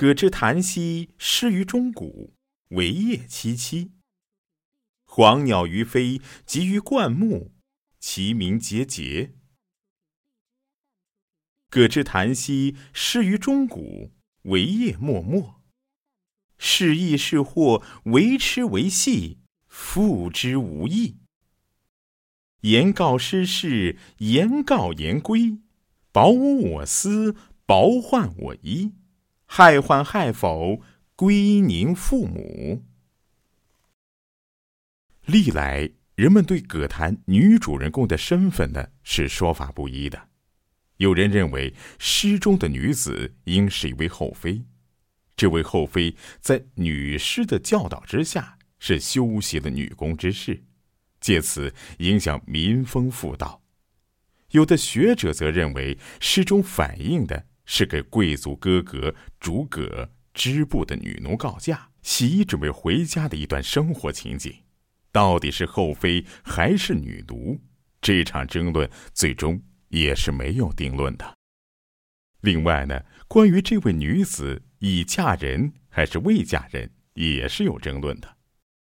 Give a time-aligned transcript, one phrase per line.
[0.00, 2.32] 葛之檀兮失于中谷，
[2.68, 3.90] 惟叶萋萋。
[5.04, 7.52] 黄鸟于飞，集于灌木，
[7.98, 9.34] 其鸣节节。
[11.68, 15.60] 葛之檀兮失于中谷，惟叶脉脉。
[16.56, 21.18] 是益是祸，为痴为戏，复之无益。
[22.62, 25.60] 言告失事，言告言归。
[26.10, 27.36] 保吾我思，
[27.66, 28.94] 保患我衣。
[29.52, 30.80] 害患害否，
[31.16, 32.84] 归宁父母。
[35.24, 40.28] 历来人们对葛谭女主人公的身份呢是说法不一的。
[40.98, 44.62] 有人认为诗中的女子应是一位后妃。
[45.34, 50.62] 这位后妃在女师的教导之下，是修习了女工之事，
[51.20, 53.60] 借此影响民风妇道。
[54.52, 64.52] 有的学者则认为，诗中反映的是给贵族哥哥逐葛织布的女奴告假、洗衣准备回家的一段生活情景。
[65.12, 67.60] 到底是后妃还是女奴？
[68.00, 71.36] 这场争论最终也是没有定论的。
[72.40, 74.62] 另外呢，关于这位女子。
[74.82, 78.38] 已嫁人还是未嫁人，也是有争论的。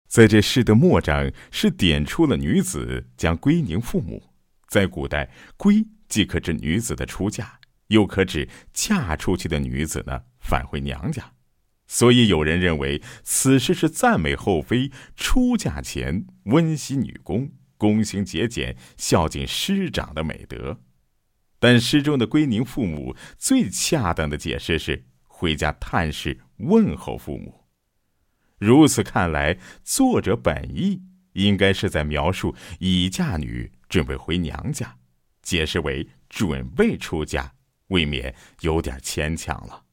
[0.09, 4.33] 在这诗的末章，是点出了女子将归宁父母。
[4.69, 7.61] 在古代，归即可指女子的出嫁，
[7.93, 11.33] 又可指嫁出去的女子呢返回娘家。
[11.87, 20.81] 所以有人认为，此事是赞美后妃出嫁前温习女工，躬行节俭，孝敬师长的美德。
[21.59, 25.05] 但诗中的归宁父母，最恰当的解释是。
[25.43, 27.65] 回家探视问候父母，
[28.59, 34.99] 如此看来，作者本意应该是在描述已嫁女准备回娘家，
[35.43, 37.53] 解释为准备出嫁，
[37.93, 39.85] 未免有点牵强了。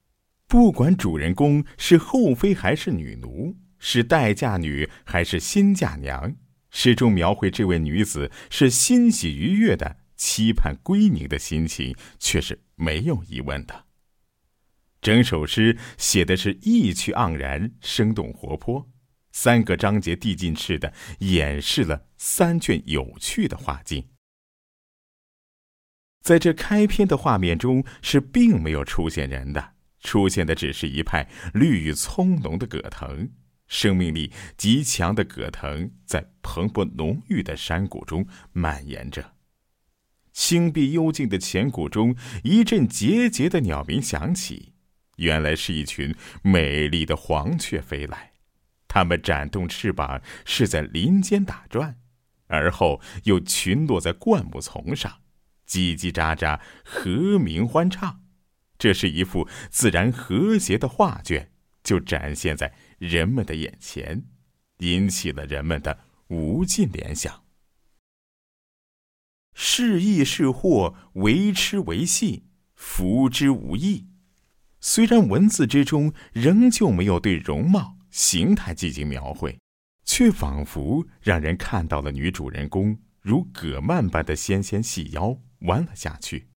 [0.47, 6.35] 不管主人公是后妃还是女奴，是待嫁女还是新嫁娘，
[6.71, 13.85] 诗中描绘这位女子是欣喜愉悦的，期盼归宁的心情却是没有疑问的。
[15.01, 18.89] 整首诗写的是意趣盎然、生动活泼，
[19.31, 24.03] 三个章节递进式的演示了三卷有趣的画境。
[26.29, 33.31] 在这开篇的画面中，是并没有出现人的，出现的只是一派绿意葱茏的葛藤，
[33.67, 39.33] 生命力极强的葛藤在蓬勃浓郁的山谷中蔓延着。
[40.31, 44.73] 清碧幽静的浅谷中，一阵节节的鸟鸣响起。
[45.15, 46.13] 原来是一群
[46.43, 48.33] 美丽的黄雀飞来，
[48.87, 51.97] 它们展动翅膀是在林间打转，
[52.45, 55.11] 而后又群落在灌木丛上，
[55.69, 58.23] 叽叽喳喳和鸣欢唱。
[58.79, 61.51] 这是一幅自然和谐的画卷，
[61.83, 64.25] 就展现在人们的眼前，
[64.79, 65.99] 引起了人们的
[66.29, 67.43] 无尽联想。
[69.53, 74.07] 是益是祸，为痴为戏，福之无益。
[74.79, 79.59] 虽然文字之中仍旧没有对容貌形态进行描绘，
[80.05, 86.49] 却仿佛让人看到了女主人公如葛蔓般的纤纤细腰弯了下去，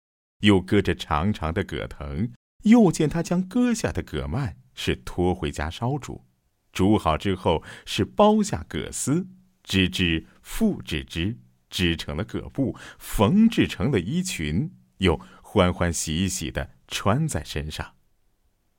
[0.41, 2.31] 又割着长长的葛藤，
[2.63, 6.25] 又见他将割下的葛蔓是拖回家烧煮，
[6.72, 9.28] 煮好之后是剥下葛丝，
[9.63, 11.38] 织织复织织，
[11.69, 17.95] 织成了葛布，缝制成了衣裙，又欢欢喜喜的穿在身上。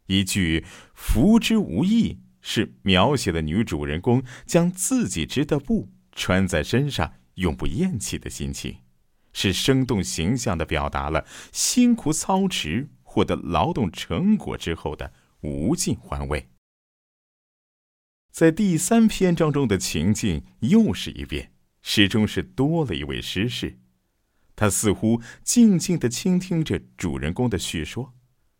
[0.06, 8.78] 一句“服之无益”是描写了女主人公将自己织的布穿在身上永不厌弃的心情，
[9.32, 16.48] 是生动形象的表达了辛苦操持获得劳动成果之后的无尽欢慰。
[18.30, 23.78] 在第三篇章中的情境又是一变，始终是多了一位诗士，
[24.56, 28.14] 他似乎静静的倾听着主人公的叙说。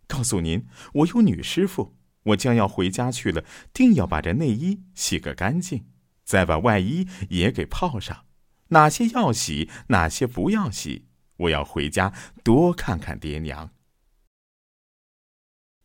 [0.06, 5.86] 告诉您，我有女师傅，我将要回家去了，定要把这内衣洗个干净，
[6.22, 8.26] 再把外衣也给泡上。
[8.72, 13.70] 哪些要洗，哪些不要洗，我要回家多看看爹娘。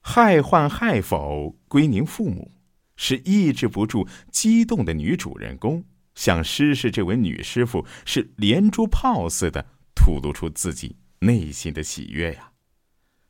[0.02, 2.54] 害患害否归您父母，
[2.96, 5.84] 是抑制不住激动的女主人公
[6.16, 12.54] 向诗诗这位女师傅是连珠炮似的吐露出自己内心的喜悦呀。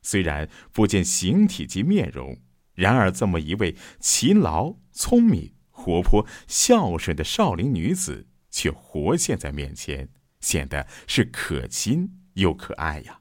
[0.02, 2.38] 虽然不见形体及面容，
[2.74, 10.08] 然而这么一位勤劳、聪明、活泼、孝顺的少林女子，却活现在面前，
[10.40, 13.20] 显得是可亲又可爱呀。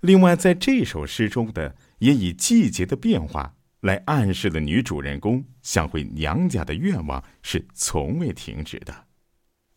[0.00, 9.06] 另外，在这首诗中的也以季节的变化来暗示了女主人公想回娘家的愿望是从未停止的。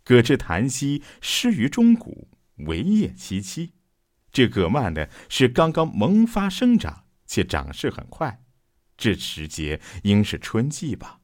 [0.03, 2.27] 葛之檀溪失于中谷，
[2.57, 3.71] 唯叶萋萋。
[4.31, 8.43] 这葛蔓呢，是刚刚萌发生长，且长势很快。
[8.97, 11.20] 这时节应是春季吧？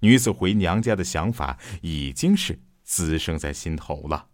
[0.00, 4.28] 女子回娘家的想法已经是滋生在心头了。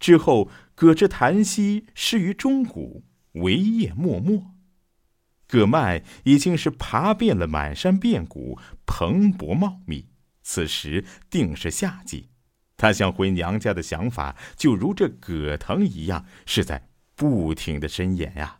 [0.00, 4.54] 之后，葛之檀溪失于钟鼓，惟叶脉脉。
[5.46, 10.08] 葛蔓已经是爬遍了满山遍谷，蓬勃茂密。
[10.42, 12.30] 此时定是夏季，
[12.76, 18.58] 她想回娘家的想法，就如这葛藤一样，是在不停的伸延呀。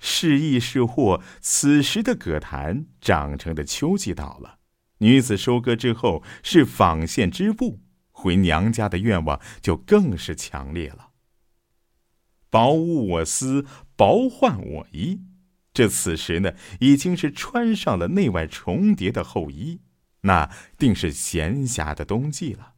[0.00, 4.57] 是益是祸，此时的葛檀长成的秋季到了。
[4.98, 7.80] 女子收割之后是纺线织布，
[8.10, 11.10] 回娘家的愿望就更是强烈了。
[12.50, 13.66] 薄屋我思，
[13.96, 15.22] 薄换我衣。
[15.72, 19.80] 这此时呢，已经是穿上了内外重叠的厚衣，
[20.22, 22.74] 那定是闲暇的冬季了。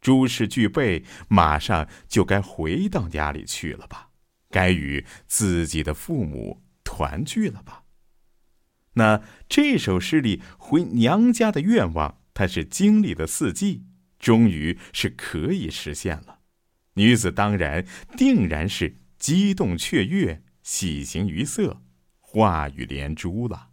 [0.00, 4.10] 诸事俱备，马上就该回到家里去了吧？
[4.48, 7.82] 该与自己的父母团聚了吧？
[8.98, 13.84] 那这首诗里回娘家的愿望，她是经历了四季，
[14.18, 16.40] 终于是可以实现了。
[16.94, 17.86] 女子当然
[18.16, 21.80] 定然是激动雀跃，喜形于色，
[22.18, 23.67] 话语连珠了。